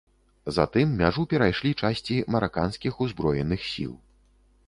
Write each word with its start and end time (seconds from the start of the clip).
Затым 0.55 0.95
мяжу 1.01 1.25
перайшлі 1.33 1.71
часці 1.83 2.15
мараканскіх 2.35 2.93
ўзброеных 3.05 3.59
сіл. 3.73 3.93